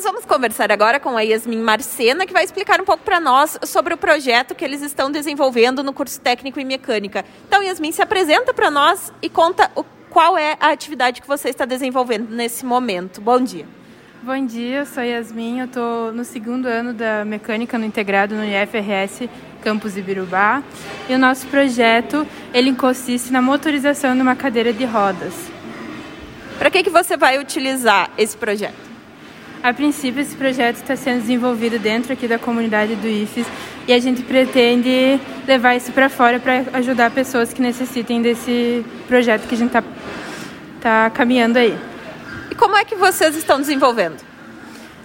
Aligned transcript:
Nós 0.00 0.10
vamos 0.10 0.24
conversar 0.24 0.72
agora 0.72 0.98
com 0.98 1.14
a 1.14 1.20
Yasmin 1.20 1.60
Marcena, 1.60 2.24
que 2.24 2.32
vai 2.32 2.42
explicar 2.42 2.80
um 2.80 2.86
pouco 2.86 3.04
para 3.04 3.20
nós 3.20 3.58
sobre 3.66 3.92
o 3.92 3.98
projeto 3.98 4.54
que 4.54 4.64
eles 4.64 4.80
estão 4.80 5.10
desenvolvendo 5.10 5.82
no 5.82 5.92
curso 5.92 6.18
técnico 6.18 6.58
em 6.58 6.64
mecânica. 6.64 7.22
Então, 7.46 7.62
Yasmin, 7.62 7.92
se 7.92 8.00
apresenta 8.00 8.54
para 8.54 8.70
nós 8.70 9.12
e 9.20 9.28
conta 9.28 9.70
o, 9.76 9.84
qual 10.08 10.38
é 10.38 10.56
a 10.58 10.70
atividade 10.70 11.20
que 11.20 11.28
você 11.28 11.50
está 11.50 11.66
desenvolvendo 11.66 12.30
nesse 12.30 12.64
momento. 12.64 13.20
Bom 13.20 13.42
dia. 13.42 13.66
Bom 14.22 14.46
dia, 14.46 14.78
eu 14.78 14.86
sou 14.86 15.02
Yasmin, 15.02 15.58
eu 15.58 15.66
estou 15.66 16.12
no 16.14 16.24
segundo 16.24 16.64
ano 16.64 16.94
da 16.94 17.22
mecânica 17.26 17.76
no 17.76 17.84
integrado 17.84 18.34
no 18.34 18.42
IFRS 18.42 19.28
Campus 19.62 19.98
Ibirubá. 19.98 20.62
E 21.10 21.14
o 21.14 21.18
nosso 21.18 21.46
projeto, 21.48 22.26
ele 22.54 22.74
consiste 22.74 23.30
na 23.30 23.42
motorização 23.42 24.16
de 24.16 24.22
uma 24.22 24.34
cadeira 24.34 24.72
de 24.72 24.86
rodas. 24.86 25.34
Para 26.58 26.70
que, 26.70 26.84
que 26.84 26.90
você 26.90 27.18
vai 27.18 27.38
utilizar 27.38 28.10
esse 28.16 28.34
projeto? 28.34 28.89
A 29.62 29.74
princípio, 29.74 30.22
esse 30.22 30.34
projeto 30.34 30.76
está 30.76 30.96
sendo 30.96 31.20
desenvolvido 31.20 31.78
dentro 31.78 32.14
aqui 32.14 32.26
da 32.26 32.38
comunidade 32.38 32.94
do 32.94 33.06
IFES 33.06 33.46
e 33.86 33.92
a 33.92 33.98
gente 33.98 34.22
pretende 34.22 35.20
levar 35.46 35.76
isso 35.76 35.92
para 35.92 36.08
fora 36.08 36.40
para 36.40 36.64
ajudar 36.78 37.10
pessoas 37.10 37.52
que 37.52 37.60
necessitem 37.60 38.22
desse 38.22 38.82
projeto 39.06 39.46
que 39.46 39.54
a 39.54 39.58
gente 39.58 39.68
está 39.68 39.84
tá 40.80 41.10
caminhando 41.10 41.58
aí. 41.58 41.76
E 42.50 42.54
como 42.54 42.74
é 42.74 42.86
que 42.86 42.94
vocês 42.94 43.36
estão 43.36 43.60
desenvolvendo? 43.60 44.16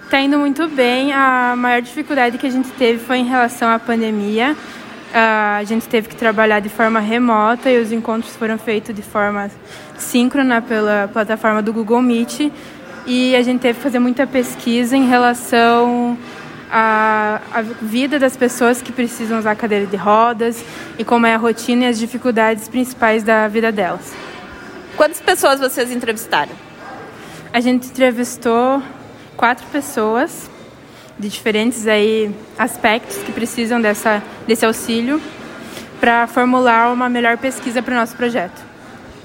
Está 0.06 0.22
indo 0.22 0.40
muito 0.40 0.70
bem. 0.70 1.12
A 1.12 1.54
maior 1.58 1.82
dificuldade 1.82 2.38
que 2.38 2.48
a 2.48 2.52
gente 2.52 2.70
teve 2.70 3.00
foi 3.00 3.18
em 3.18 3.26
relação 3.26 3.70
à 3.70 3.78
pandemia. 3.78 4.56
A 5.14 5.64
gente 5.66 5.86
teve 5.90 6.08
que 6.08 6.16
trabalhar 6.16 6.62
de 6.62 6.70
forma 6.70 7.02
remota 7.02 7.70
e 7.70 7.82
os 7.82 7.92
encontros 7.92 8.34
foram 8.38 8.58
feitos 8.58 8.96
de 8.96 9.02
forma 9.02 9.52
síncrona 9.98 10.62
pela 10.62 11.10
plataforma 11.12 11.62
do 11.62 11.74
Google 11.74 12.02
Meet 12.02 12.52
e 13.06 13.36
a 13.36 13.42
gente 13.42 13.62
teve 13.62 13.78
que 13.78 13.84
fazer 13.84 14.00
muita 14.00 14.26
pesquisa 14.26 14.98
em 14.98 15.08
relação 15.08 16.18
à, 16.72 17.40
à 17.54 17.62
vida 17.62 18.18
das 18.18 18.36
pessoas 18.36 18.82
que 18.82 18.92
precisam 18.92 19.40
usar 19.40 19.56
cadeira 19.56 19.86
de 19.86 19.96
rodas 19.96 20.64
e 20.98 21.04
como 21.04 21.26
é 21.26 21.36
a 21.36 21.38
rotina 21.38 21.84
e 21.84 21.88
as 21.88 22.00
dificuldades 22.00 22.68
principais 22.68 23.24
da 23.24 23.48
vida 23.48 23.72
delas. 23.72 24.14
Quantas 24.98 25.22
pessoas 25.22 25.60
vocês 25.60 25.92
entrevistaram? 25.92 26.54
A 27.54 27.60
gente 27.60 27.88
entrevistou 27.88 28.82
quatro 29.38 29.66
pessoas 29.68 30.50
de 31.18 31.30
diferentes 31.30 31.88
aí 31.88 32.34
aspectos 32.58 33.18
que 33.18 33.32
precisam 33.32 33.80
dessa, 33.80 34.22
desse 34.48 34.66
auxílio 34.66 35.22
para 36.00 36.28
formular 36.28 36.92
uma 36.92 37.10
melhor 37.10 37.38
pesquisa 37.38 37.82
para 37.82 37.94
o 37.94 37.98
nosso 37.98 38.16
projeto. 38.16 38.65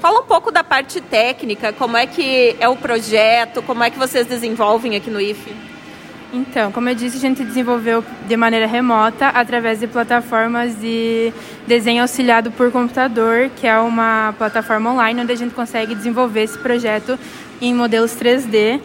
Fala 0.01 0.21
um 0.21 0.25
pouco 0.25 0.51
da 0.51 0.65
parte 0.65 0.99
técnica, 0.99 1.75
como 1.75 1.95
é 1.95 2.07
que 2.07 2.57
é 2.59 2.67
o 2.67 2.75
projeto, 2.75 3.61
como 3.61 3.85
é 3.85 3.91
que 3.91 3.99
vocês 3.99 4.27
desenvolvem 4.27 4.97
aqui 4.97 5.11
no 5.11 5.21
IFE? 5.21 5.55
Então, 6.33 6.73
como 6.73 6.89
eu 6.89 6.95
disse, 6.95 7.19
a 7.19 7.21
gente 7.21 7.45
desenvolveu 7.45 8.03
de 8.27 8.35
maneira 8.35 8.67
remota 8.67 9.29
através 9.29 9.79
de 9.79 9.87
plataformas 9.87 10.75
de 10.81 11.35
desenho 11.67 12.01
auxiliado 12.01 12.51
por 12.51 12.73
computador, 12.73 13.51
que 13.57 13.67
é 13.67 13.79
uma 13.79 14.35
plataforma 14.39 14.91
online 14.91 15.21
onde 15.21 15.33
a 15.33 15.37
gente 15.37 15.55
consegue 15.55 15.95
desenvolver 15.95 16.45
esse 16.45 16.57
projeto 16.57 17.19
em 17.61 17.75
modelos 17.75 18.13
3D 18.13 18.81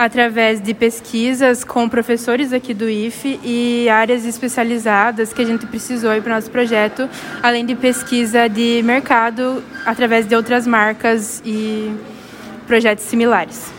através 0.00 0.62
de 0.62 0.72
pesquisas 0.72 1.62
com 1.62 1.86
professores 1.86 2.54
aqui 2.54 2.72
do 2.72 2.88
IFE 2.88 3.38
e 3.44 3.86
áreas 3.90 4.24
especializadas 4.24 5.30
que 5.30 5.42
a 5.42 5.44
gente 5.44 5.66
precisou 5.66 6.10
para 6.22 6.32
o 6.32 6.34
nosso 6.36 6.50
projeto, 6.50 7.06
além 7.42 7.66
de 7.66 7.74
pesquisa 7.74 8.48
de 8.48 8.80
mercado 8.82 9.62
através 9.84 10.26
de 10.26 10.34
outras 10.34 10.66
marcas 10.66 11.42
e 11.44 11.94
projetos 12.66 13.04
similares. 13.04 13.70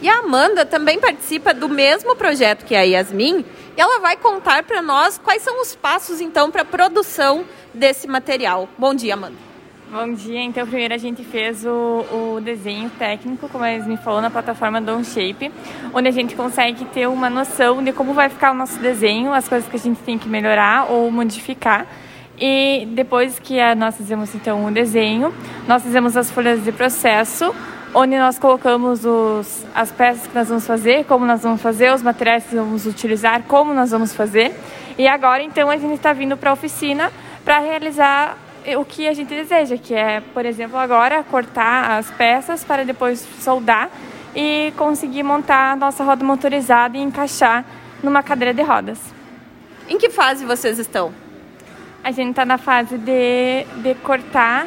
E 0.00 0.08
a 0.08 0.20
Amanda 0.20 0.64
também 0.64 0.98
participa 0.98 1.52
do 1.52 1.68
mesmo 1.68 2.16
projeto 2.16 2.64
que 2.64 2.74
a 2.74 2.80
Yasmin 2.80 3.44
e 3.76 3.80
ela 3.80 4.00
vai 4.00 4.16
contar 4.16 4.62
para 4.62 4.80
nós 4.80 5.18
quais 5.18 5.42
são 5.42 5.60
os 5.60 5.76
passos 5.76 6.18
então 6.18 6.50
para 6.50 6.62
a 6.62 6.64
produção 6.64 7.44
desse 7.74 8.08
material. 8.08 8.70
Bom 8.78 8.94
dia, 8.94 9.12
Amanda. 9.12 9.51
Bom 9.92 10.14
dia. 10.14 10.40
Então, 10.40 10.66
primeiro 10.66 10.94
a 10.94 10.96
gente 10.96 11.22
fez 11.22 11.66
o, 11.66 11.68
o 12.10 12.40
desenho 12.40 12.88
técnico, 12.98 13.46
como 13.50 13.62
eles 13.62 13.86
me 13.86 13.98
falou, 13.98 14.22
na 14.22 14.30
plataforma 14.30 14.82
Shape, 15.04 15.52
onde 15.92 16.08
a 16.08 16.10
gente 16.10 16.34
consegue 16.34 16.86
ter 16.86 17.06
uma 17.06 17.28
noção 17.28 17.84
de 17.84 17.92
como 17.92 18.14
vai 18.14 18.30
ficar 18.30 18.52
o 18.52 18.54
nosso 18.54 18.78
desenho, 18.78 19.34
as 19.34 19.46
coisas 19.46 19.68
que 19.68 19.76
a 19.76 19.78
gente 19.78 20.00
tem 20.00 20.16
que 20.16 20.30
melhorar 20.30 20.90
ou 20.90 21.10
modificar. 21.10 21.86
E 22.40 22.88
depois 22.92 23.38
que 23.38 23.58
nós 23.74 23.94
fizemos 23.94 24.34
então 24.34 24.64
o 24.64 24.70
desenho, 24.70 25.30
nós 25.68 25.82
fizemos 25.82 26.16
as 26.16 26.30
folhas 26.30 26.64
de 26.64 26.72
processo, 26.72 27.54
onde 27.92 28.18
nós 28.18 28.38
colocamos 28.38 29.04
os, 29.04 29.66
as 29.74 29.92
peças 29.92 30.26
que 30.26 30.34
nós 30.34 30.48
vamos 30.48 30.66
fazer, 30.66 31.04
como 31.04 31.26
nós 31.26 31.42
vamos 31.42 31.60
fazer, 31.60 31.92
os 31.92 32.02
materiais 32.02 32.46
que 32.46 32.56
vamos 32.56 32.86
utilizar, 32.86 33.42
como 33.42 33.74
nós 33.74 33.90
vamos 33.90 34.14
fazer. 34.14 34.58
E 34.96 35.06
agora 35.06 35.42
então 35.42 35.68
a 35.68 35.76
gente 35.76 35.96
está 35.96 36.14
vindo 36.14 36.34
para 36.34 36.48
a 36.48 36.54
oficina 36.54 37.12
para 37.44 37.58
realizar 37.58 38.38
o 38.78 38.84
que 38.84 39.08
a 39.08 39.12
gente 39.12 39.28
deseja, 39.28 39.76
que 39.76 39.94
é, 39.94 40.20
por 40.32 40.46
exemplo, 40.46 40.76
agora 40.76 41.22
cortar 41.24 41.98
as 41.98 42.10
peças 42.10 42.62
para 42.64 42.84
depois 42.84 43.26
soldar 43.40 43.90
e 44.34 44.72
conseguir 44.76 45.22
montar 45.22 45.72
a 45.72 45.76
nossa 45.76 46.04
roda 46.04 46.24
motorizada 46.24 46.96
e 46.96 47.00
encaixar 47.00 47.64
numa 48.02 48.22
cadeira 48.22 48.54
de 48.54 48.62
rodas. 48.62 48.98
Em 49.88 49.98
que 49.98 50.10
fase 50.10 50.44
vocês 50.44 50.78
estão? 50.78 51.12
A 52.02 52.10
gente 52.10 52.30
está 52.30 52.44
na 52.44 52.58
fase 52.58 52.98
de, 52.98 53.64
de 53.82 53.94
cortar 53.96 54.66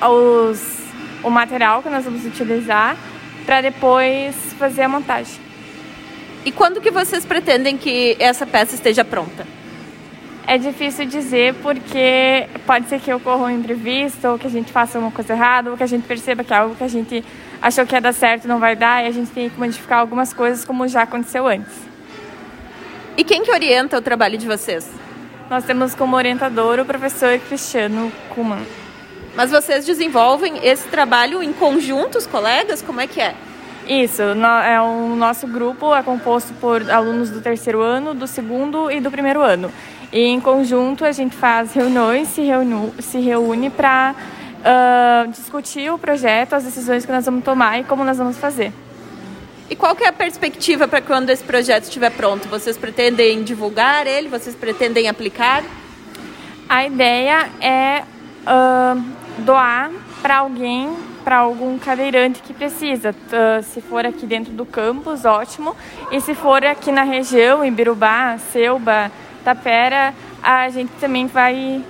os, 0.00 0.78
o 1.22 1.30
material 1.30 1.82
que 1.82 1.88
nós 1.88 2.04
vamos 2.04 2.24
utilizar 2.24 2.96
para 3.44 3.60
depois 3.60 4.34
fazer 4.58 4.82
a 4.82 4.88
montagem. 4.88 5.40
E 6.44 6.52
quando 6.52 6.80
que 6.80 6.90
vocês 6.90 7.24
pretendem 7.24 7.76
que 7.76 8.16
essa 8.18 8.46
peça 8.46 8.74
esteja 8.74 9.04
pronta? 9.04 9.46
É 10.46 10.58
difícil 10.58 11.06
dizer 11.06 11.54
porque 11.62 12.46
pode 12.66 12.86
ser 12.88 13.00
que 13.00 13.12
ocorra 13.12 13.44
um 13.44 13.50
imprevisto, 13.50 14.28
ou 14.28 14.38
que 14.38 14.46
a 14.46 14.50
gente 14.50 14.70
faça 14.70 14.98
uma 14.98 15.10
coisa 15.10 15.32
errada, 15.32 15.70
ou 15.70 15.76
que 15.76 15.82
a 15.82 15.86
gente 15.86 16.06
perceba 16.06 16.44
que 16.44 16.52
é 16.52 16.56
algo 16.56 16.74
que 16.74 16.84
a 16.84 16.88
gente 16.88 17.24
achou 17.62 17.86
que 17.86 17.94
ia 17.94 18.00
dar 18.00 18.12
certo 18.12 18.46
não 18.46 18.60
vai 18.60 18.76
dar 18.76 19.02
e 19.02 19.06
a 19.06 19.10
gente 19.10 19.30
tem 19.30 19.48
que 19.48 19.58
modificar 19.58 20.00
algumas 20.00 20.34
coisas 20.34 20.62
como 20.62 20.86
já 20.86 21.02
aconteceu 21.02 21.46
antes. 21.46 21.72
E 23.16 23.24
quem 23.24 23.42
que 23.42 23.50
orienta 23.50 23.96
o 23.96 24.02
trabalho 24.02 24.36
de 24.36 24.46
vocês? 24.46 24.90
Nós 25.48 25.64
temos 25.64 25.94
como 25.94 26.14
orientador 26.14 26.78
o 26.78 26.84
professor 26.84 27.38
Cristiano 27.38 28.12
Kuman. 28.34 28.62
Mas 29.34 29.50
vocês 29.50 29.86
desenvolvem 29.86 30.58
esse 30.62 30.88
trabalho 30.88 31.42
em 31.42 31.52
conjunto, 31.52 32.18
os 32.18 32.26
colegas? 32.26 32.82
Como 32.82 33.00
é 33.00 33.06
que 33.06 33.20
é? 33.20 33.34
Isso, 33.86 34.22
é 34.22 34.80
o 34.80 35.14
nosso 35.14 35.46
grupo 35.46 35.94
é 35.94 36.02
composto 36.02 36.54
por 36.54 36.90
alunos 36.90 37.30
do 37.30 37.40
terceiro 37.40 37.82
ano, 37.82 38.14
do 38.14 38.26
segundo 38.26 38.90
e 38.90 38.98
do 38.98 39.10
primeiro 39.10 39.42
ano. 39.42 39.70
E 40.14 40.26
em 40.26 40.38
conjunto 40.38 41.04
a 41.04 41.10
gente 41.10 41.34
faz 41.34 41.72
reuniões, 41.72 42.28
se, 42.28 42.40
reúne, 42.40 42.92
se 43.00 43.18
reúne 43.18 43.68
para 43.68 44.14
uh, 44.14 45.28
discutir 45.28 45.90
o 45.90 45.98
projeto, 45.98 46.52
as 46.52 46.62
decisões 46.62 47.04
que 47.04 47.10
nós 47.10 47.24
vamos 47.24 47.42
tomar 47.42 47.80
e 47.80 47.82
como 47.82 48.04
nós 48.04 48.16
vamos 48.16 48.38
fazer. 48.38 48.72
E 49.68 49.74
qual 49.74 49.96
que 49.96 50.04
é 50.04 50.08
a 50.08 50.12
perspectiva 50.12 50.86
para 50.86 51.00
quando 51.00 51.30
esse 51.30 51.42
projeto 51.42 51.84
estiver 51.84 52.10
pronto? 52.10 52.46
Vocês 52.48 52.76
pretendem 52.78 53.42
divulgar 53.42 54.06
ele? 54.06 54.28
Vocês 54.28 54.54
pretendem 54.54 55.08
aplicar? 55.08 55.64
A 56.68 56.86
ideia 56.86 57.48
é 57.60 58.04
uh, 58.46 59.02
doar 59.38 59.90
para 60.22 60.36
alguém, 60.36 60.94
para 61.24 61.38
algum 61.38 61.76
cadeirante 61.76 62.40
que 62.40 62.54
precisa. 62.54 63.10
Uh, 63.10 63.64
se 63.64 63.80
for 63.80 64.06
aqui 64.06 64.26
dentro 64.26 64.52
do 64.52 64.64
campus, 64.64 65.24
ótimo. 65.24 65.74
E 66.12 66.20
se 66.20 66.36
for 66.36 66.64
aqui 66.64 66.92
na 66.92 67.02
região, 67.02 67.64
em 67.64 67.72
Birubá, 67.72 68.38
Selba, 68.52 69.10
Tapera, 69.44 70.14
a 70.42 70.68
gente 70.70 70.90
também 71.00 71.26
vai 71.26 71.82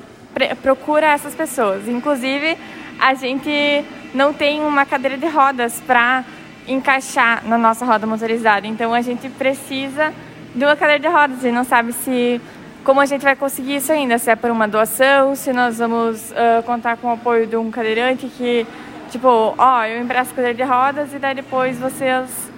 procura 0.61 1.07
essas 1.13 1.35
pessoas. 1.35 1.87
Inclusive, 1.87 2.59
a 2.99 3.15
gente 3.15 3.85
não 4.13 4.33
tem 4.33 4.61
uma 4.63 4.85
cadeira 4.85 5.17
de 5.17 5.27
rodas 5.27 5.81
para 5.87 6.25
encaixar 6.67 7.45
na 7.47 7.57
nossa 7.57 7.85
roda 7.85 8.07
motorizada. 8.07 8.67
Então, 8.67 8.93
a 8.93 9.01
gente 9.01 9.29
precisa 9.29 10.13
de 10.55 10.65
uma 10.65 10.77
cadeira 10.77 11.01
de 11.01 11.09
rodas 11.09 11.45
e 11.45 11.53
não 11.53 11.65
sabe 11.65 11.93
se 11.93 12.41
como 12.85 13.01
a 13.01 13.07
gente 13.07 13.23
vai 13.23 13.35
conseguir 13.35 13.77
isso 13.77 13.91
ainda, 13.91 14.19
se 14.19 14.31
é 14.31 14.37
por 14.37 14.51
uma 14.51 14.69
doação, 14.69 15.35
se 15.35 15.53
nós 15.53 15.79
vamos 15.79 16.31
uh, 16.33 16.63
contar 16.65 16.99
com 16.99 17.09
o 17.09 17.13
apoio 17.13 17.47
de 17.47 17.57
um 17.57 17.71
cadeirante 17.71 18.27
que, 18.27 18.67
tipo, 19.11 19.27
ó, 19.27 19.55
oh, 19.57 19.85
eu 19.85 20.03
empresto 20.03 20.35
cadeira 20.35 20.55
de 20.55 20.63
rodas 20.63 21.15
e 21.15 21.19
daí 21.19 21.35
depois 21.35 21.79
vocês 21.79 22.53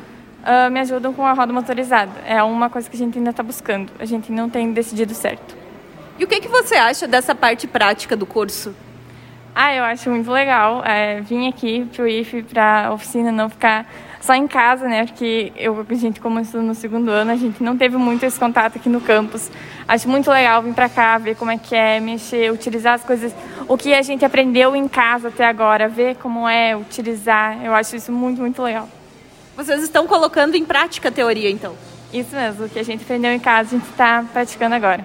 uh, 0.47 0.71
me 0.71 0.81
ajudam 0.81 1.13
com 1.13 1.27
a 1.27 1.33
roda 1.33 1.53
motorizada. 1.53 2.13
É 2.25 2.43
uma 2.43 2.71
coisa 2.71 2.89
que 2.89 2.97
a 2.97 2.99
gente 2.99 3.19
ainda 3.19 3.31
está 3.31 3.43
buscando. 3.43 3.93
A 3.99 4.05
gente 4.05 4.31
não 4.31 4.49
tem 4.49 4.73
decidido 4.73 5.13
certo. 5.15 5.57
E 6.19 6.25
o 6.25 6.27
que, 6.27 6.41
que 6.41 6.49
você 6.49 6.77
acha 6.77 7.07
dessa 7.07 7.35
parte 7.35 7.67
prática 7.67 8.17
do 8.17 8.25
curso? 8.25 8.75
Ah, 9.55 9.75
eu 9.75 9.85
acho 9.85 10.11
muito 10.11 10.31
legal. 10.31 10.83
É, 10.85 11.21
vim 11.21 11.49
aqui 11.49 11.87
para 11.93 12.05
o 12.05 12.07
IFE, 12.07 12.43
para 12.43 12.87
a 12.87 12.93
oficina, 12.93 13.33
não 13.33 13.49
ficar 13.49 13.87
só 14.21 14.35
em 14.35 14.47
casa, 14.47 14.87
né? 14.87 15.07
Porque 15.07 15.53
eu, 15.57 15.87
a 15.89 15.95
gente 15.95 16.21
começou 16.21 16.61
no 16.63 16.75
segundo 16.75 17.11
ano, 17.11 17.31
a 17.31 17.37
gente 17.37 17.63
não 17.63 17.77
teve 17.77 17.97
muito 17.97 18.25
esse 18.25 18.39
contato 18.39 18.77
aqui 18.77 18.89
no 18.89 19.01
campus. 19.01 19.51
Acho 19.87 20.09
muito 20.09 20.31
legal 20.31 20.63
vir 20.63 20.75
para 20.75 20.89
cá, 20.89 21.17
ver 21.17 21.37
como 21.37 21.51
é 21.51 21.57
que 21.57 21.75
é, 21.75 22.01
mexer, 22.01 22.53
utilizar 22.53 22.95
as 22.95 23.05
coisas, 23.05 23.35
o 23.69 23.77
que 23.77 23.95
a 23.95 24.03
gente 24.03 24.25
aprendeu 24.25 24.75
em 24.75 24.89
casa 24.89 25.29
até 25.29 25.47
agora, 25.47 25.89
ver 25.89 26.17
como 26.17 26.49
é 26.49 26.77
utilizar. 26.77 27.65
Eu 27.65 27.75
acho 27.75 27.97
isso 27.97 28.13
muito, 28.13 28.41
muito 28.41 28.63
legal. 28.63 28.89
Vocês 29.57 29.83
estão 29.83 30.07
colocando 30.07 30.55
em 30.55 30.67
prática 30.67 31.09
a 31.09 31.13
teoria, 31.13 31.51
então? 31.51 31.75
Isso 32.13 32.37
mesmo, 32.37 32.67
o 32.67 32.69
que 32.69 32.79
a 32.79 32.83
gente 32.83 33.03
aprendeu 33.03 33.33
em 33.33 33.39
casa, 33.39 33.75
a 33.75 33.79
gente 33.79 33.91
está 33.91 34.23
praticando 34.31 34.75
agora. 34.75 35.03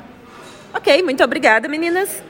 Ok, 0.74 1.02
muito 1.04 1.24
obrigada, 1.24 1.70
meninas. 1.70 2.22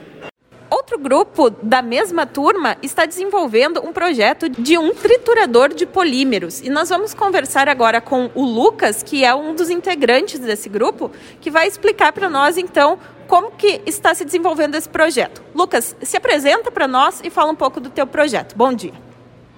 Outro 0.69 0.99
grupo 0.99 1.49
da 1.49 1.81
mesma 1.81 2.27
turma 2.27 2.77
está 2.83 3.07
desenvolvendo 3.07 3.83
um 3.83 3.91
projeto 3.91 4.47
de 4.47 4.77
um 4.77 4.93
triturador 4.93 5.73
de 5.73 5.87
polímeros. 5.87 6.61
E 6.61 6.69
nós 6.69 6.89
vamos 6.89 7.13
conversar 7.13 7.67
agora 7.67 7.99
com 7.99 8.29
o 8.35 8.43
Lucas, 8.43 9.01
que 9.01 9.25
é 9.25 9.33
um 9.33 9.55
dos 9.55 9.71
integrantes 9.71 10.37
desse 10.39 10.69
grupo, 10.69 11.11
que 11.41 11.49
vai 11.49 11.67
explicar 11.67 12.13
para 12.13 12.29
nós 12.29 12.55
então 12.55 12.99
como 13.27 13.51
que 13.51 13.81
está 13.85 14.13
se 14.13 14.23
desenvolvendo 14.23 14.75
esse 14.75 14.87
projeto. 14.87 15.41
Lucas, 15.55 15.95
se 16.03 16.15
apresenta 16.15 16.69
para 16.69 16.87
nós 16.87 17.19
e 17.23 17.31
fala 17.31 17.51
um 17.51 17.55
pouco 17.55 17.79
do 17.79 17.89
teu 17.89 18.05
projeto. 18.05 18.55
Bom 18.55 18.71
dia. 18.71 19.10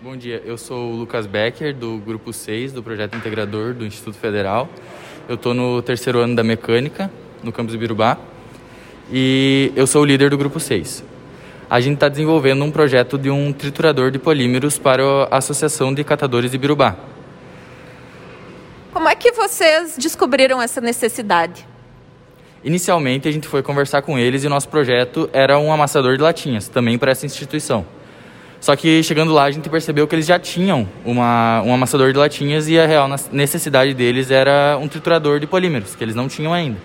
Bom 0.04 0.18
dia, 0.18 0.44
eu 0.44 0.58
sou 0.58 0.92
o 0.92 0.96
Lucas 0.98 1.26
Becker, 1.26 1.74
do 1.74 1.98
Grupo 1.98 2.34
6, 2.34 2.74
do 2.74 2.84
Projeto 2.84 3.16
Integrador 3.16 3.74
do 3.74 3.86
Instituto 3.86 4.18
Federal. 4.18 4.68
Eu 5.30 5.36
estou 5.36 5.54
no 5.54 5.82
terceiro 5.82 6.20
ano 6.20 6.36
da 6.36 6.44
Mecânica, 6.44 7.10
no 7.42 7.54
campus 7.54 7.74
Birubá 7.76 8.18
e 9.10 9.72
eu 9.78 9.88
sou 9.88 10.02
o 10.02 10.06
líder 10.06 10.30
do 10.30 10.38
grupo 10.38 10.60
6. 10.60 11.06
A 11.70 11.80
gente 11.80 11.94
está 11.94 12.10
desenvolvendo 12.10 12.66
um 12.66 12.70
projeto 12.70 13.18
de 13.18 13.30
um 13.30 13.54
triturador 13.54 14.12
de 14.12 14.20
polímeros 14.20 14.78
para 14.78 15.04
a 15.32 15.38
Associação 15.38 15.94
de 15.94 16.04
Catadores 16.04 16.52
de 16.52 16.58
Birubá. 16.58 16.98
Como 18.92 19.08
é 19.08 19.16
que 19.16 19.32
vocês 19.32 19.96
descobriram 19.98 20.62
essa 20.62 20.82
necessidade? 20.82 21.66
Inicialmente, 22.62 23.30
a 23.30 23.32
gente 23.32 23.48
foi 23.48 23.64
conversar 23.64 24.02
com 24.02 24.20
eles 24.20 24.44
e 24.44 24.50
nosso 24.50 24.68
projeto 24.68 25.30
era 25.32 25.58
um 25.58 25.72
amassador 25.72 26.18
de 26.18 26.22
latinhas, 26.22 26.68
também 26.68 26.98
para 26.98 27.14
essa 27.14 27.26
instituição. 27.26 27.86
Só 28.64 28.78
que 28.78 29.04
chegando 29.04 29.34
lá, 29.34 29.44
a 29.44 29.52
gente 29.52 29.68
percebeu 29.68 30.08
que 30.08 30.16
eles 30.16 30.26
já 30.26 30.40
tinham 30.40 30.88
uma, 31.04 31.62
um 31.64 31.74
amassador 31.74 32.14
de 32.14 32.18
latinhas 32.18 32.70
e 32.70 32.80
a 32.80 32.86
real 32.86 33.10
necessidade 33.30 33.94
deles 33.94 34.32
era 34.32 34.78
um 34.80 34.88
triturador 34.88 35.38
de 35.38 35.46
polímeros, 35.46 35.98
que 35.98 36.02
eles 36.02 36.16
não 36.16 36.30
tinham 36.30 36.54
ainda. 36.54 36.78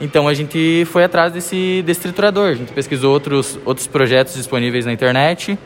Então 0.00 0.28
a 0.28 0.34
gente 0.34 0.86
foi 0.86 1.02
atrás 1.02 1.32
desse, 1.32 1.82
desse 1.84 2.00
triturador. 2.00 2.50
A 2.50 2.54
gente 2.54 2.72
pesquisou 2.72 3.12
outros, 3.12 3.58
outros 3.64 3.88
projetos 3.88 4.34
disponíveis 4.34 4.86
na 4.86 4.92
internet 4.92 5.58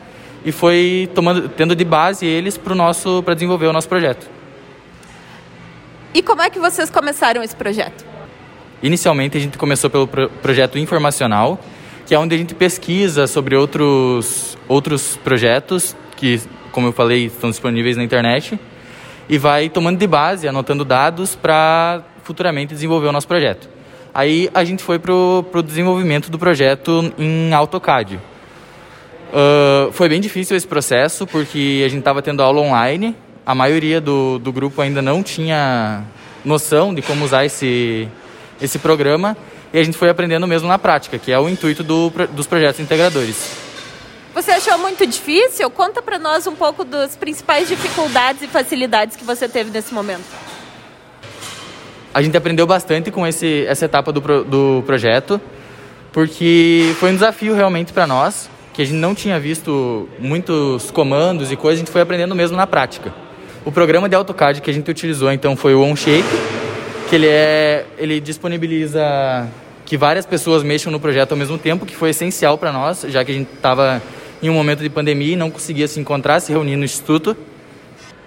e 0.43 0.51
foi 0.51 1.07
tomando, 1.13 1.47
tendo 1.47 1.75
de 1.75 1.85
base 1.85 2.25
eles 2.25 2.57
para 2.57 3.35
desenvolver 3.35 3.67
o 3.67 3.73
nosso 3.73 3.87
projeto. 3.87 4.27
E 6.11 6.23
como 6.23 6.41
é 6.41 6.49
que 6.49 6.57
vocês 6.57 6.89
começaram 6.89 7.43
esse 7.43 7.55
projeto? 7.55 8.03
Inicialmente 8.81 9.37
a 9.37 9.39
gente 9.39 9.59
começou 9.59 9.91
pelo 9.91 10.07
pro 10.07 10.27
projeto 10.27 10.79
informacional, 10.79 11.59
que 12.09 12.15
é 12.15 12.17
onde 12.17 12.33
a 12.33 12.37
gente 12.39 12.55
pesquisa 12.55 13.27
sobre 13.27 13.55
outros 13.55 14.57
outros 14.67 15.15
projetos 15.17 15.95
que, 16.17 16.41
como 16.71 16.87
eu 16.87 16.91
falei, 16.91 17.25
estão 17.27 17.51
disponíveis 17.51 17.95
na 17.97 18.03
internet 18.03 18.59
e 19.29 19.37
vai 19.37 19.69
tomando 19.69 19.99
de 19.99 20.07
base, 20.07 20.47
anotando 20.47 20.83
dados 20.83 21.35
para 21.35 22.01
futuramente 22.23 22.73
desenvolver 22.73 23.09
o 23.09 23.11
nosso 23.11 23.27
projeto. 23.27 23.69
Aí 24.11 24.49
a 24.55 24.63
gente 24.63 24.81
foi 24.81 24.97
para 24.97 25.13
o 25.13 25.61
desenvolvimento 25.63 26.31
do 26.31 26.39
projeto 26.39 27.13
em 27.15 27.53
AutoCAD. 27.53 28.15
Uh, 28.15 29.91
foi 29.91 30.09
bem 30.09 30.19
difícil 30.19 30.57
esse 30.57 30.65
processo, 30.65 31.27
porque 31.27 31.83
a 31.85 31.89
gente 31.89 31.99
estava 31.99 32.23
tendo 32.23 32.41
aula 32.41 32.59
online, 32.59 33.15
a 33.45 33.53
maioria 33.53 34.01
do, 34.01 34.39
do 34.39 34.51
grupo 34.51 34.81
ainda 34.81 34.99
não 34.99 35.21
tinha 35.21 36.03
noção 36.43 36.91
de 36.91 37.03
como 37.03 37.23
usar 37.23 37.45
esse, 37.45 38.07
esse 38.59 38.79
programa, 38.79 39.37
e 39.73 39.79
a 39.79 39.83
gente 39.83 39.97
foi 39.97 40.09
aprendendo 40.09 40.47
mesmo 40.47 40.67
na 40.67 40.77
prática, 40.77 41.17
que 41.17 41.31
é 41.31 41.39
o 41.39 41.49
intuito 41.49 41.83
do, 41.83 42.09
dos 42.31 42.47
projetos 42.47 42.79
integradores. 42.79 43.51
Você 44.33 44.51
achou 44.51 44.77
muito 44.77 45.05
difícil? 45.05 45.69
Conta 45.69 46.01
para 46.01 46.17
nós 46.17 46.47
um 46.47 46.55
pouco 46.55 46.85
das 46.85 47.15
principais 47.15 47.67
dificuldades 47.67 48.41
e 48.41 48.47
facilidades 48.47 49.15
que 49.15 49.23
você 49.23 49.49
teve 49.49 49.69
nesse 49.71 49.93
momento 49.93 50.49
a 52.13 52.21
gente 52.21 52.35
aprendeu 52.35 52.65
bastante 52.65 53.11
com 53.11 53.25
esse, 53.25 53.65
essa 53.67 53.85
etapa 53.85 54.11
do, 54.11 54.19
do 54.43 54.83
projeto, 54.85 55.39
porque 56.11 56.93
foi 56.99 57.11
um 57.11 57.13
desafio 57.13 57.53
realmente 57.53 57.93
para 57.93 58.07
nós, 58.07 58.49
que 58.73 58.81
a 58.81 58.85
gente 58.85 58.97
não 58.97 59.13
tinha 59.13 59.39
visto 59.39 60.09
muitos 60.19 60.89
comandos 60.91 61.51
e 61.51 61.55
coisas, 61.55 61.79
a 61.79 61.81
gente 61.85 61.91
foi 61.91 62.01
aprendendo 62.01 62.35
mesmo 62.35 62.57
na 62.57 62.65
prática. 62.65 63.13
O 63.63 63.71
programa 63.71 64.09
de 64.09 64.15
AutoCAD 64.15 64.61
que 64.61 64.71
a 64.71 64.73
gente 64.73 64.89
utilizou 64.89 65.31
então 65.31 65.55
foi 65.55 65.75
o 65.75 65.81
OnShape, 65.81 66.23
que 67.09 67.15
ele 67.15 67.27
é 67.27 67.85
ele 67.97 68.19
disponibiliza 68.19 69.49
que 69.83 69.97
várias 69.97 70.27
pessoas 70.27 70.61
mexam 70.61 70.91
no 70.91 70.99
projeto 70.99 71.31
ao 71.31 71.37
mesmo 71.37 71.57
tempo, 71.57 71.83
que 71.83 71.95
foi 71.95 72.11
essencial 72.11 72.55
para 72.59 72.71
nós, 72.71 73.01
já 73.07 73.25
que 73.25 73.31
a 73.31 73.33
gente 73.33 73.51
estava 73.51 73.99
em 74.41 74.47
um 74.49 74.53
momento 74.53 74.83
de 74.83 74.89
pandemia 74.89 75.33
e 75.33 75.35
não 75.35 75.49
conseguia 75.49 75.87
se 75.87 75.99
encontrar, 75.99 76.39
se 76.39 76.51
reunir 76.51 76.75
no 76.75 76.85
instituto. 76.85 77.35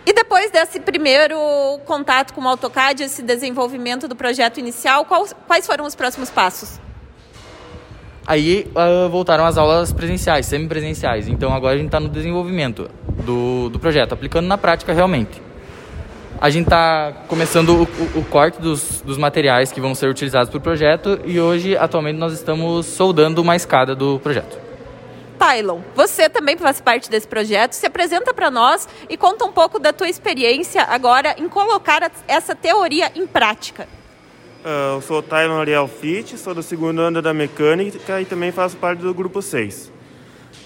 E 0.05 0.13
depois 0.13 0.51
desse 0.51 0.81
primeiro 0.81 1.39
contato 1.87 2.35
com 2.35 2.41
o 2.41 2.49
AutoCAD, 2.49 3.05
esse 3.05 3.23
desenvolvimento 3.23 4.09
do 4.09 4.17
projeto 4.17 4.59
inicial, 4.59 5.05
quais 5.05 5.65
foram 5.65 5.87
os 5.87 5.95
próximos 5.95 6.29
passos? 6.29 6.81
Aí 8.27 8.69
uh, 8.75 9.09
voltaram 9.09 9.47
as 9.47 9.57
aulas 9.57 9.93
presenciais, 9.93 10.47
semipresenciais. 10.47 11.29
Então 11.29 11.55
agora 11.55 11.75
a 11.75 11.77
gente 11.77 11.87
está 11.87 12.01
no 12.01 12.09
desenvolvimento 12.09 12.91
do, 13.25 13.69
do 13.69 13.79
projeto, 13.79 14.13
aplicando 14.13 14.49
na 14.49 14.59
prática 14.59 14.93
realmente. 14.93 15.52
A 16.43 16.51
gente 16.51 16.65
está 16.65 17.13
começando 17.29 17.69
o, 17.69 18.19
o, 18.19 18.25
corte 18.25 18.61
dos, 18.61 19.01
dos 19.03 19.17
materiais 19.17 19.71
que 19.71 19.81
vão 19.81 19.95
ser 19.95 20.09
utilizados 20.09 20.51
para 20.51 20.59
o 20.59 20.61
projeto 20.61 21.21
e 21.25 21.39
hoje, 21.39 21.77
atualmente, 21.77 22.19
nós 22.19 22.33
estamos 22.33 22.85
soldando 22.85 23.41
uma 23.41 23.55
escada 23.55 23.95
do 23.95 24.19
projeto. 24.19 24.59
Tylon, 25.39 25.79
você 25.95 26.29
também 26.29 26.57
faz 26.57 26.81
parte 26.81 27.09
desse 27.09 27.29
projeto. 27.29 27.75
Se 27.75 27.87
apresenta 27.87 28.35
para 28.35 28.51
nós 28.51 28.89
e 29.09 29.17
conta 29.17 29.45
um 29.45 29.53
pouco 29.53 29.79
da 29.79 29.93
tua 29.93 30.09
experiência 30.09 30.83
agora 30.83 31.37
em 31.39 31.49
colocar 31.49 32.11
essa 32.27 32.57
teoria 32.57 33.13
em 33.15 33.25
prática. 33.25 33.87
Uh, 34.65 34.97
eu 34.97 35.01
sou 35.01 35.19
o 35.19 35.23
Tylon 35.23 35.61
Ariel 35.61 35.87
Fitt, 35.87 36.37
sou 36.37 36.53
do 36.53 36.63
segundo 36.65 37.03
ano 37.03 37.23
da 37.23 37.33
mecânica 37.33 38.21
e 38.21 38.25
também 38.25 38.51
faço 38.51 38.77
parte 38.79 38.99
do 38.99 39.15
grupo 39.15 39.41
6. 39.41 39.87
Uh, 39.87 39.93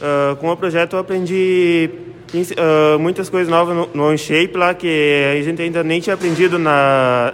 ah, 0.00 0.36
com 0.40 0.50
o 0.50 0.56
projeto 0.56 0.96
eu 0.96 1.00
aprendi 1.00 2.15
uh, 2.34 2.98
muitas 2.98 3.28
coisas 3.28 3.48
novas 3.48 3.76
no, 3.76 3.88
no 3.94 4.10
OnShape 4.10 4.52
lá 4.54 4.74
que 4.74 5.36
a 5.38 5.42
gente 5.42 5.62
ainda 5.62 5.82
nem 5.82 6.00
tinha 6.00 6.14
aprendido 6.14 6.58
na, 6.58 7.32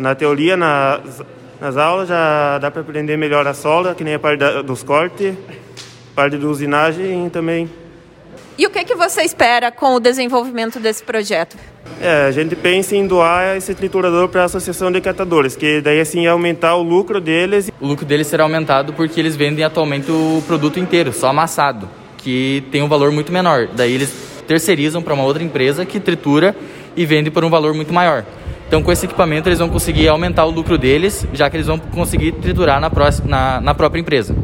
na 0.00 0.14
teoria, 0.14 0.56
nas, 0.56 1.22
nas 1.60 1.76
aulas, 1.76 2.08
já 2.08 2.58
dá 2.58 2.70
para 2.70 2.82
aprender 2.82 3.16
melhor 3.16 3.46
a 3.46 3.54
solda, 3.54 3.94
que 3.94 4.04
nem 4.04 4.14
a 4.14 4.18
parte 4.18 4.38
da, 4.38 4.62
dos 4.62 4.82
cortes 4.82 5.34
parte 6.14 6.36
de 6.36 6.44
usinagem 6.44 7.30
também. 7.30 7.70
E 8.58 8.66
o 8.66 8.70
que, 8.70 8.84
que 8.84 8.94
você 8.94 9.22
espera 9.22 9.72
com 9.72 9.94
o 9.94 10.00
desenvolvimento 10.00 10.78
desse 10.78 11.02
projeto? 11.02 11.56
É, 11.98 12.26
a 12.26 12.30
gente 12.30 12.54
pensa 12.54 12.94
em 12.94 13.06
doar 13.06 13.56
esse 13.56 13.74
triturador 13.74 14.28
para 14.28 14.42
a 14.42 14.44
Associação 14.44 14.92
de 14.92 15.00
Catadores, 15.00 15.56
que 15.56 15.80
daí 15.80 15.98
assim 15.98 16.24
ia 16.24 16.32
aumentar 16.32 16.74
o 16.74 16.82
lucro 16.82 17.22
deles. 17.22 17.70
O 17.80 17.86
lucro 17.86 18.04
deles 18.04 18.26
será 18.26 18.42
aumentado 18.42 18.92
porque 18.92 19.18
eles 19.18 19.34
vendem 19.34 19.64
atualmente 19.64 20.10
o 20.10 20.42
produto 20.46 20.78
inteiro, 20.78 21.10
só 21.10 21.28
amassado, 21.28 21.88
que 22.22 22.64
tem 22.70 22.82
um 22.82 22.88
valor 22.88 23.10
muito 23.10 23.32
menor. 23.32 23.68
Daí 23.74 23.92
eles 23.92 24.12
terceirizam 24.46 25.02
para 25.02 25.14
uma 25.14 25.24
outra 25.24 25.42
empresa 25.42 25.84
que 25.84 25.98
tritura 25.98 26.54
e 26.96 27.06
vende 27.06 27.30
por 27.30 27.44
um 27.44 27.50
valor 27.50 27.74
muito 27.74 27.92
maior. 27.92 28.24
Então, 28.66 28.82
com 28.82 28.92
esse 28.92 29.06
equipamento, 29.06 29.48
eles 29.48 29.58
vão 29.58 29.68
conseguir 29.68 30.06
aumentar 30.08 30.44
o 30.44 30.50
lucro 30.50 30.78
deles, 30.78 31.26
já 31.32 31.50
que 31.50 31.56
eles 31.56 31.66
vão 31.66 31.78
conseguir 31.78 32.32
triturar 32.32 32.80
na, 32.80 32.88
próxima, 32.88 33.28
na, 33.28 33.60
na 33.60 33.74
própria 33.74 34.00
empresa. 34.00 34.34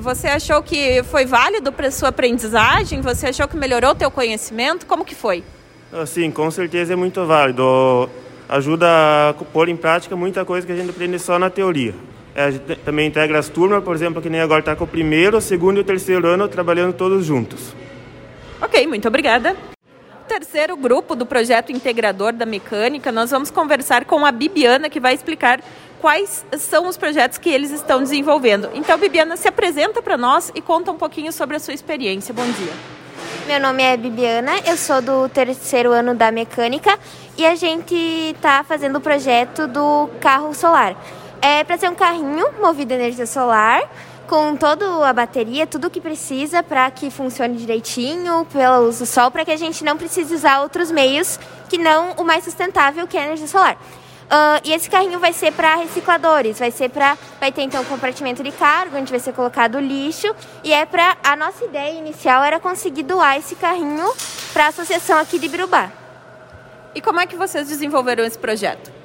Você 0.00 0.28
achou 0.28 0.62
que 0.62 1.02
foi 1.04 1.24
válido 1.24 1.72
para 1.72 1.90
sua 1.90 2.10
aprendizagem? 2.10 3.00
Você 3.00 3.28
achou 3.28 3.48
que 3.48 3.56
melhorou 3.56 3.92
o 3.92 3.94
teu 3.94 4.10
conhecimento? 4.10 4.86
Como 4.86 5.04
que 5.04 5.14
foi? 5.14 5.42
Ah, 5.92 6.04
sim, 6.04 6.30
com 6.30 6.50
certeza 6.50 6.92
é 6.92 6.96
muito 6.96 7.24
válido. 7.24 8.08
Ajuda 8.48 8.86
a 9.30 9.34
pôr 9.52 9.68
em 9.68 9.76
prática 9.76 10.14
muita 10.14 10.44
coisa 10.44 10.66
que 10.66 10.72
a 10.72 10.76
gente 10.76 10.90
aprende 10.90 11.18
só 11.18 11.38
na 11.38 11.48
teoria. 11.48 11.94
É, 12.38 12.44
a 12.44 12.50
gente 12.52 12.76
também 12.84 13.08
integra 13.08 13.36
as 13.36 13.48
turmas, 13.48 13.82
por 13.82 13.96
exemplo, 13.96 14.22
que 14.22 14.30
nem 14.30 14.40
agora 14.40 14.60
está 14.60 14.76
com 14.76 14.84
o 14.84 14.86
primeiro, 14.86 15.38
o 15.38 15.40
segundo 15.40 15.78
e 15.78 15.80
o 15.80 15.84
terceiro 15.84 16.24
ano 16.28 16.46
trabalhando 16.46 16.92
todos 16.92 17.26
juntos. 17.26 17.74
Ok, 18.62 18.86
muito 18.86 19.08
obrigada 19.08 19.56
terceiro 20.28 20.76
grupo 20.76 21.16
do 21.16 21.26
projeto 21.26 21.72
integrador 21.72 22.32
da 22.32 22.44
mecânica, 22.46 23.10
nós 23.10 23.30
vamos 23.30 23.50
conversar 23.50 24.04
com 24.04 24.24
a 24.26 24.30
Bibiana, 24.30 24.88
que 24.90 25.00
vai 25.00 25.14
explicar 25.14 25.60
quais 26.00 26.44
são 26.58 26.86
os 26.86 26.96
projetos 26.96 27.38
que 27.38 27.48
eles 27.48 27.70
estão 27.70 28.02
desenvolvendo. 28.02 28.68
Então, 28.74 28.96
Bibiana, 28.98 29.36
se 29.36 29.48
apresenta 29.48 30.00
para 30.00 30.16
nós 30.16 30.52
e 30.54 30.60
conta 30.60 30.92
um 30.92 30.96
pouquinho 30.96 31.32
sobre 31.32 31.56
a 31.56 31.58
sua 31.58 31.74
experiência. 31.74 32.32
Bom 32.32 32.44
dia. 32.44 32.72
Meu 33.48 33.58
nome 33.58 33.82
é 33.82 33.96
Bibiana, 33.96 34.52
eu 34.66 34.76
sou 34.76 35.00
do 35.00 35.28
terceiro 35.28 35.90
ano 35.90 36.14
da 36.14 36.30
mecânica 36.30 36.98
e 37.36 37.46
a 37.46 37.54
gente 37.54 37.94
está 37.94 38.62
fazendo 38.62 38.96
o 38.96 39.00
projeto 39.00 39.66
do 39.66 40.08
carro 40.20 40.54
solar. 40.54 40.94
É 41.40 41.62
para 41.62 41.78
ser 41.78 41.88
um 41.88 41.94
carrinho 41.94 42.46
movido 42.60 42.92
a 42.92 42.96
energia 42.96 43.26
solar 43.26 43.88
com 44.26 44.54
toda 44.56 45.08
a 45.08 45.12
bateria, 45.12 45.66
tudo 45.66 45.86
o 45.86 45.90
que 45.90 46.00
precisa 46.00 46.62
para 46.62 46.90
que 46.90 47.10
funcione 47.10 47.56
direitinho, 47.56 48.46
pelo 48.52 48.86
uso 48.86 49.00
do 49.00 49.06
sol, 49.06 49.30
para 49.30 49.44
que 49.44 49.50
a 49.50 49.56
gente 49.56 49.82
não 49.82 49.96
precise 49.96 50.34
usar 50.34 50.60
outros 50.60 50.90
meios 50.90 51.40
que 51.68 51.78
não 51.78 52.12
o 52.12 52.24
mais 52.24 52.44
sustentável, 52.44 53.06
que 53.06 53.16
é 53.16 53.22
a 53.22 53.24
energia 53.24 53.46
solar. 53.46 53.76
Uh, 53.76 54.60
e 54.62 54.74
esse 54.74 54.90
carrinho 54.90 55.18
vai 55.18 55.32
ser 55.32 55.52
para 55.54 55.76
recicladores, 55.76 56.58
vai 56.58 56.70
ser 56.70 56.90
para 56.90 57.16
vai 57.40 57.50
ter 57.50 57.62
então 57.62 57.80
um 57.80 57.84
compartimento 57.86 58.42
de 58.42 58.52
carga, 58.52 58.98
onde 58.98 59.10
vai 59.10 59.18
ser 59.18 59.32
colocado 59.32 59.80
lixo 59.80 60.28
e 60.62 60.70
é 60.70 60.84
para 60.84 61.16
a 61.24 61.34
nossa 61.34 61.64
ideia 61.64 61.98
inicial 61.98 62.44
era 62.44 62.60
conseguir 62.60 63.04
doar 63.04 63.38
esse 63.38 63.54
carrinho 63.54 64.12
para 64.52 64.66
a 64.66 64.68
associação 64.68 65.18
aqui 65.18 65.38
de 65.38 65.48
Birubá. 65.48 65.90
E 66.94 67.00
como 67.00 67.20
é 67.20 67.26
que 67.26 67.36
vocês 67.36 67.68
desenvolveram 67.68 68.22
esse 68.22 68.36
projeto? 68.36 68.97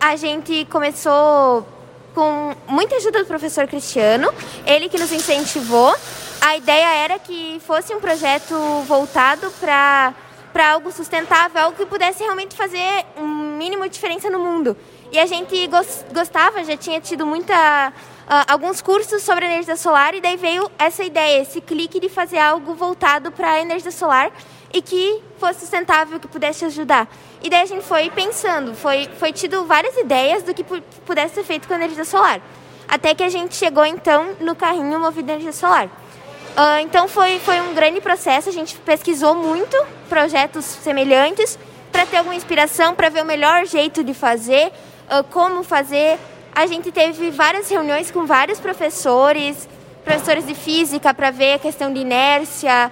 A 0.00 0.16
gente 0.16 0.66
começou 0.70 1.66
com 2.14 2.54
muita 2.66 2.96
ajuda 2.96 3.20
do 3.20 3.26
professor 3.26 3.68
Cristiano, 3.68 4.32
ele 4.66 4.88
que 4.88 4.98
nos 4.98 5.12
incentivou. 5.12 5.94
A 6.40 6.56
ideia 6.56 7.04
era 7.04 7.18
que 7.18 7.60
fosse 7.66 7.94
um 7.94 8.00
projeto 8.00 8.54
voltado 8.86 9.50
para 9.60 10.14
para 10.52 10.72
algo 10.72 10.90
sustentável, 10.90 11.62
algo 11.62 11.76
que 11.76 11.86
pudesse 11.86 12.24
realmente 12.24 12.56
fazer 12.56 13.06
um 13.16 13.56
mínimo 13.56 13.84
de 13.84 13.90
diferença 13.90 14.28
no 14.28 14.40
mundo. 14.40 14.76
E 15.12 15.16
a 15.16 15.24
gente 15.24 15.54
gostava, 16.12 16.64
já 16.64 16.76
tinha 16.76 17.00
tido 17.00 17.24
muita 17.24 17.92
uh, 17.92 18.52
alguns 18.52 18.82
cursos 18.82 19.22
sobre 19.22 19.44
energia 19.44 19.76
solar 19.76 20.12
e 20.12 20.20
daí 20.20 20.36
veio 20.36 20.68
essa 20.76 21.04
ideia, 21.04 21.40
esse 21.40 21.60
clique 21.60 22.00
de 22.00 22.08
fazer 22.08 22.38
algo 22.38 22.74
voltado 22.74 23.30
para 23.30 23.52
a 23.52 23.60
energia 23.60 23.92
solar 23.92 24.32
e 24.72 24.82
que 24.82 25.22
fosse 25.38 25.60
sustentável, 25.60 26.18
que 26.18 26.26
pudesse 26.26 26.64
ajudar. 26.64 27.08
E 27.42 27.48
daí 27.48 27.62
a 27.62 27.66
gente 27.66 27.84
foi 27.84 28.10
pensando, 28.10 28.74
foi, 28.74 29.08
foi 29.18 29.32
tido 29.32 29.64
várias 29.64 29.96
ideias 29.96 30.42
do 30.42 30.52
que 30.52 30.62
pudesse 30.62 31.36
ser 31.36 31.44
feito 31.44 31.66
com 31.66 31.74
energia 31.74 32.04
solar. 32.04 32.40
Até 32.86 33.14
que 33.14 33.22
a 33.22 33.28
gente 33.28 33.54
chegou 33.54 33.86
então 33.86 34.36
no 34.40 34.54
carrinho 34.54 34.98
movido 34.98 35.30
a 35.30 35.34
energia 35.34 35.52
solar. 35.52 35.86
Uh, 35.86 36.80
então 36.82 37.06
foi, 37.06 37.38
foi 37.38 37.60
um 37.60 37.72
grande 37.74 38.00
processo, 38.00 38.48
a 38.48 38.52
gente 38.52 38.76
pesquisou 38.78 39.34
muito 39.34 39.76
projetos 40.08 40.64
semelhantes 40.64 41.58
para 41.92 42.04
ter 42.04 42.18
alguma 42.18 42.34
inspiração, 42.34 42.94
para 42.94 43.08
ver 43.08 43.22
o 43.22 43.26
melhor 43.26 43.64
jeito 43.64 44.02
de 44.02 44.12
fazer, 44.12 44.72
uh, 45.06 45.24
como 45.30 45.62
fazer. 45.62 46.18
A 46.52 46.66
gente 46.66 46.90
teve 46.90 47.30
várias 47.30 47.70
reuniões 47.70 48.10
com 48.10 48.26
vários 48.26 48.58
professores, 48.58 49.68
professores 50.04 50.46
de 50.46 50.54
física, 50.54 51.14
para 51.14 51.30
ver 51.30 51.54
a 51.54 51.58
questão 51.58 51.92
de 51.92 52.00
inércia, 52.00 52.90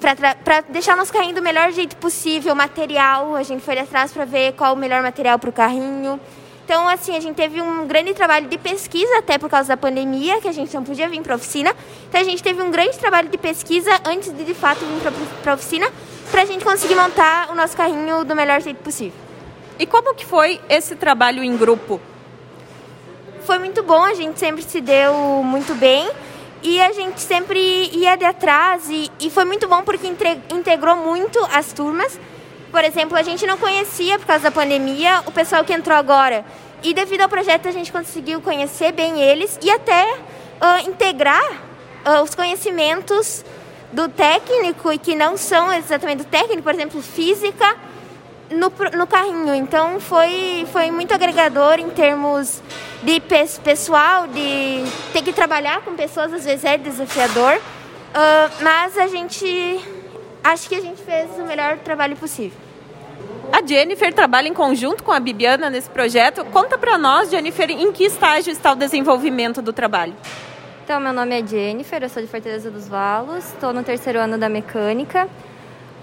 para 0.00 0.60
deixar 0.62 0.96
nosso 0.96 1.12
carrinho 1.12 1.34
do 1.34 1.42
melhor 1.42 1.70
jeito 1.72 1.96
possível, 1.96 2.54
material. 2.54 3.34
A 3.34 3.42
gente 3.42 3.62
foi 3.62 3.78
atrás 3.78 4.12
para 4.12 4.24
ver 4.24 4.52
qual 4.54 4.74
o 4.74 4.76
melhor 4.76 5.02
material 5.02 5.38
para 5.38 5.50
o 5.50 5.52
carrinho. 5.52 6.18
Então, 6.64 6.88
assim, 6.88 7.14
a 7.14 7.20
gente 7.20 7.36
teve 7.36 7.60
um 7.60 7.86
grande 7.86 8.14
trabalho 8.14 8.48
de 8.48 8.56
pesquisa, 8.56 9.18
até 9.18 9.36
por 9.36 9.50
causa 9.50 9.68
da 9.68 9.76
pandemia, 9.76 10.40
que 10.40 10.48
a 10.48 10.52
gente 10.52 10.74
não 10.74 10.82
podia 10.82 11.06
vir 11.10 11.20
para 11.20 11.34
a 11.34 11.36
oficina. 11.36 11.74
Então, 12.08 12.18
a 12.18 12.24
gente 12.24 12.42
teve 12.42 12.62
um 12.62 12.70
grande 12.70 12.98
trabalho 12.98 13.28
de 13.28 13.36
pesquisa 13.36 13.90
antes 14.06 14.32
de, 14.32 14.44
de 14.44 14.54
fato, 14.54 14.80
vir 14.80 15.12
para 15.42 15.52
a 15.52 15.54
oficina, 15.54 15.86
para 16.30 16.40
a 16.40 16.44
gente 16.46 16.64
conseguir 16.64 16.94
montar 16.94 17.50
o 17.50 17.54
nosso 17.54 17.76
carrinho 17.76 18.24
do 18.24 18.34
melhor 18.34 18.62
jeito 18.62 18.78
possível. 18.78 19.18
E 19.78 19.84
como 19.86 20.14
que 20.14 20.24
foi 20.24 20.58
esse 20.70 20.96
trabalho 20.96 21.44
em 21.44 21.54
grupo? 21.54 22.00
Foi 23.44 23.58
muito 23.58 23.82
bom, 23.82 24.02
a 24.02 24.14
gente 24.14 24.38
sempre 24.38 24.62
se 24.62 24.80
deu 24.80 25.14
muito 25.44 25.74
bem 25.74 26.10
e 26.64 26.80
a 26.80 26.92
gente 26.92 27.20
sempre 27.20 27.60
ia 27.92 28.16
de 28.16 28.24
atrás 28.24 28.88
e, 28.88 29.10
e 29.20 29.28
foi 29.28 29.44
muito 29.44 29.68
bom 29.68 29.82
porque 29.82 30.06
integrou 30.06 30.96
muito 30.96 31.38
as 31.52 31.74
turmas. 31.74 32.18
Por 32.70 32.82
exemplo, 32.82 33.16
a 33.18 33.22
gente 33.22 33.46
não 33.46 33.58
conhecia, 33.58 34.18
por 34.18 34.26
causa 34.26 34.44
da 34.44 34.50
pandemia, 34.50 35.22
o 35.26 35.30
pessoal 35.30 35.62
que 35.62 35.74
entrou 35.74 35.96
agora. 35.96 36.42
E 36.82 36.94
devido 36.94 37.20
ao 37.20 37.28
projeto, 37.28 37.68
a 37.68 37.70
gente 37.70 37.92
conseguiu 37.92 38.40
conhecer 38.40 38.92
bem 38.92 39.20
eles 39.20 39.58
e 39.62 39.70
até 39.70 40.04
uh, 40.14 40.88
integrar 40.88 41.44
uh, 42.06 42.22
os 42.22 42.34
conhecimentos 42.34 43.44
do 43.92 44.08
técnico 44.08 44.90
e 44.90 44.98
que 44.98 45.14
não 45.14 45.36
são 45.36 45.70
exatamente 45.72 46.18
do 46.18 46.24
técnico, 46.24 46.62
por 46.62 46.74
exemplo, 46.74 47.02
física, 47.02 47.76
no, 48.50 48.72
no 48.96 49.06
carrinho. 49.06 49.54
Então 49.54 50.00
foi, 50.00 50.66
foi 50.72 50.90
muito 50.90 51.12
agregador 51.14 51.78
em 51.78 51.90
termos 51.90 52.62
de 53.02 53.20
pessoal, 53.62 54.26
de 54.26 54.84
ter 55.12 55.22
que 55.22 55.32
trabalhar 55.32 55.82
com 55.82 55.94
pessoas, 55.94 56.32
às 56.32 56.44
vezes 56.44 56.64
é 56.64 56.78
desafiador. 56.78 57.56
Uh, 57.56 58.62
mas 58.62 58.96
a 58.96 59.06
gente 59.08 59.80
acho 60.42 60.68
que 60.68 60.74
a 60.74 60.80
gente 60.80 61.02
fez 61.02 61.30
o 61.38 61.44
melhor 61.44 61.78
trabalho 61.78 62.16
possível. 62.16 62.58
A 63.52 63.64
Jennifer 63.64 64.12
trabalha 64.12 64.48
em 64.48 64.54
conjunto 64.54 65.02
com 65.02 65.12
a 65.12 65.20
Bibiana 65.20 65.70
nesse 65.70 65.88
projeto. 65.88 66.44
Conta 66.46 66.76
para 66.76 66.98
nós, 66.98 67.30
Jennifer, 67.30 67.70
em 67.70 67.92
que 67.92 68.04
estágio 68.04 68.50
está 68.50 68.72
o 68.72 68.74
desenvolvimento 68.74 69.62
do 69.62 69.72
trabalho? 69.72 70.14
Então, 70.84 71.00
meu 71.00 71.12
nome 71.12 71.40
é 71.40 71.46
Jennifer, 71.46 72.02
eu 72.02 72.08
sou 72.08 72.22
de 72.22 72.28
Fortaleza 72.28 72.70
dos 72.70 72.88
Valos, 72.88 73.46
estou 73.46 73.72
no 73.72 73.82
terceiro 73.82 74.18
ano 74.18 74.36
da 74.36 74.48
mecânica. 74.48 75.28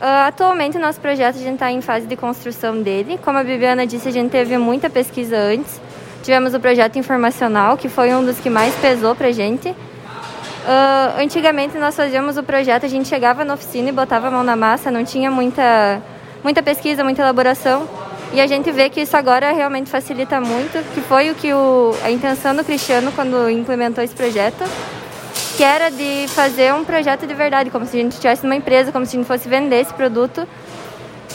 Uh, 0.01 0.25
atualmente, 0.25 0.77
o 0.77 0.81
nosso 0.81 0.99
projeto 0.99 1.35
a 1.35 1.39
gente 1.39 1.53
está 1.53 1.71
em 1.71 1.79
fase 1.79 2.07
de 2.07 2.15
construção 2.15 2.81
dele. 2.81 3.19
Como 3.23 3.37
a 3.37 3.43
Bibiana 3.43 3.85
disse, 3.85 4.07
a 4.07 4.11
gente 4.11 4.31
teve 4.31 4.57
muita 4.57 4.89
pesquisa 4.89 5.37
antes. 5.37 5.79
Tivemos 6.23 6.55
o 6.55 6.59
projeto 6.59 6.97
informacional, 6.97 7.77
que 7.77 7.87
foi 7.87 8.11
um 8.15 8.25
dos 8.25 8.39
que 8.39 8.49
mais 8.49 8.73
pesou 8.75 9.13
para 9.13 9.27
a 9.27 9.31
gente. 9.31 9.69
Uh, 9.69 11.21
antigamente, 11.21 11.77
nós 11.77 11.95
fazíamos 11.95 12.35
o 12.35 12.41
projeto, 12.41 12.83
a 12.83 12.89
gente 12.89 13.07
chegava 13.07 13.45
na 13.45 13.53
oficina 13.53 13.89
e 13.89 13.91
botava 13.91 14.29
a 14.29 14.31
mão 14.31 14.43
na 14.43 14.55
massa, 14.55 14.89
não 14.89 15.05
tinha 15.05 15.29
muita 15.29 16.01
muita 16.43 16.63
pesquisa, 16.63 17.03
muita 17.03 17.21
elaboração. 17.21 17.87
E 18.33 18.41
a 18.41 18.47
gente 18.47 18.71
vê 18.71 18.89
que 18.89 19.01
isso 19.01 19.15
agora 19.15 19.51
realmente 19.51 19.89
facilita 19.89 20.41
muito, 20.41 20.83
que 20.95 21.01
foi 21.01 21.29
o 21.29 21.35
que 21.35 21.53
o, 21.53 21.93
a 22.03 22.09
intenção 22.09 22.55
do 22.55 22.63
Cristiano 22.63 23.11
quando 23.11 23.49
implementou 23.51 24.03
esse 24.03 24.15
projeto, 24.15 24.63
que 25.61 25.65
era 25.65 25.91
de 25.91 26.25
fazer 26.29 26.73
um 26.73 26.83
projeto 26.83 27.27
de 27.27 27.35
verdade, 27.35 27.69
como 27.69 27.85
se 27.85 27.95
a 27.95 28.01
gente 28.01 28.13
estivesse 28.13 28.41
numa 28.43 28.55
empresa, 28.55 28.91
como 28.91 29.05
se 29.05 29.15
a 29.15 29.19
gente 29.19 29.27
fosse 29.27 29.47
vender 29.47 29.81
esse 29.81 29.93
produto. 29.93 30.47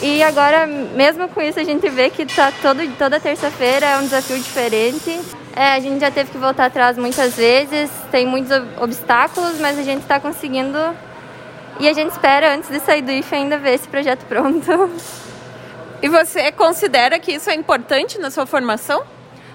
E 0.01 0.21
agora, 0.21 0.67
mesmo 0.67 1.29
com 1.29 1.41
isso, 1.41 1.57
a 1.57 1.63
gente 1.63 1.87
vê 1.87 2.09
que 2.09 2.25
tá 2.25 2.51
todo, 2.61 2.85
toda 2.97 3.21
terça-feira 3.21 3.85
é 3.85 3.97
um 3.97 4.01
desafio 4.01 4.37
diferente. 4.37 5.17
É, 5.55 5.69
a 5.69 5.79
gente 5.79 6.01
já 6.01 6.11
teve 6.11 6.29
que 6.29 6.37
voltar 6.37 6.65
atrás 6.65 6.97
muitas 6.97 7.37
vezes, 7.37 7.89
tem 8.11 8.27
muitos 8.27 8.51
obstáculos, 8.81 9.61
mas 9.61 9.79
a 9.79 9.83
gente 9.83 10.01
está 10.01 10.19
conseguindo 10.19 10.77
e 11.79 11.87
a 11.87 11.93
gente 11.93 12.11
espera, 12.11 12.53
antes 12.53 12.69
de 12.69 12.81
sair 12.81 13.03
do 13.03 13.11
IFE, 13.13 13.33
ainda 13.33 13.57
ver 13.57 13.75
esse 13.75 13.87
projeto 13.87 14.25
pronto. 14.25 14.69
E 15.99 16.09
você 16.09 16.51
considera 16.51 17.17
que 17.17 17.31
isso 17.31 17.49
é 17.49 17.55
importante 17.55 18.19
na 18.19 18.29
sua 18.29 18.45
formação? 18.45 19.01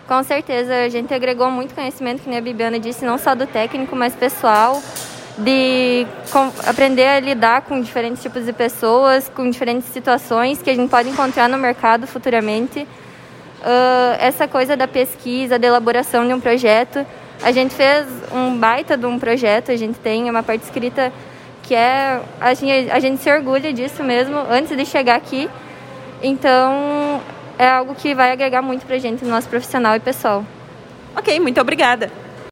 Com 0.06 0.22
certeza, 0.22 0.74
a 0.84 0.88
gente 0.88 1.14
agregou 1.14 1.50
muito 1.50 1.74
conhecimento, 1.74 2.22
que 2.22 2.28
nem 2.28 2.38
a 2.38 2.42
Bibiana 2.42 2.78
disse, 2.78 3.04
não 3.04 3.16
só 3.16 3.34
do 3.34 3.46
técnico, 3.46 3.94
mas 3.94 4.14
pessoal, 4.14 4.82
de 5.38 6.06
aprender 6.66 7.06
a 7.06 7.20
lidar 7.20 7.62
com 7.62 7.80
diferentes 7.80 8.22
tipos 8.22 8.44
de 8.44 8.52
pessoas, 8.52 9.28
com 9.28 9.48
diferentes 9.48 9.88
situações 9.88 10.60
que 10.60 10.68
a 10.68 10.74
gente 10.74 10.90
pode 10.90 11.08
encontrar 11.08 11.48
no 11.48 11.56
mercado 11.56 12.06
futuramente. 12.06 12.80
Uh, 12.80 14.16
essa 14.18 14.48
coisa 14.48 14.76
da 14.76 14.88
pesquisa, 14.88 15.56
da 15.56 15.68
elaboração 15.68 16.26
de 16.26 16.34
um 16.34 16.40
projeto. 16.40 17.06
A 17.42 17.52
gente 17.52 17.74
fez 17.74 18.06
um 18.32 18.56
baita 18.56 18.96
de 18.96 19.06
um 19.06 19.18
projeto, 19.18 19.70
a 19.70 19.76
gente 19.76 19.98
tem 20.00 20.28
uma 20.28 20.42
parte 20.42 20.64
escrita 20.64 21.12
que 21.62 21.74
é 21.74 22.20
a 22.40 22.54
gente, 22.54 22.90
a 22.90 22.98
gente 22.98 23.22
se 23.22 23.32
orgulha 23.32 23.72
disso 23.72 24.02
mesmo 24.02 24.36
antes 24.50 24.76
de 24.76 24.84
chegar 24.84 25.14
aqui. 25.14 25.48
Então 26.20 27.20
é 27.62 27.68
algo 27.68 27.94
que 27.94 28.12
vai 28.14 28.32
agregar 28.32 28.60
muito 28.60 28.84
para 28.84 28.96
a 28.96 28.98
gente 28.98 29.24
no 29.24 29.30
nosso 29.30 29.48
profissional 29.48 29.94
e 29.94 30.00
pessoal. 30.00 30.44
Ok, 31.16 31.38
muito 31.38 31.60
obrigada. 31.60 32.10